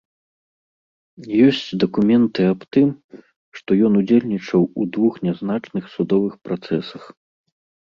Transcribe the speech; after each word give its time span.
Ёсць 1.47 1.67
дакументы 1.83 2.41
аб 2.53 2.61
тым, 2.77 2.89
што 3.59 3.69
ён 3.91 4.01
удзельнічаў 4.01 4.61
у 4.79 4.89
двух 4.97 5.13
нязначных 5.29 5.83
судовых 5.95 6.33
працэсах. 6.49 7.03